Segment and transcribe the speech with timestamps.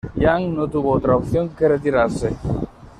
[0.15, 2.35] Yang no tuvo otra opción que retirarse.